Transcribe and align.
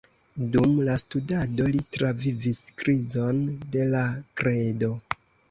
Dum 0.53 0.71
la 0.85 0.95
studado 1.01 1.67
li 1.75 1.81
travivis 1.97 2.63
krizon 2.83 3.45
de 3.77 3.85
la 3.93 4.03
kredo. 4.43 4.93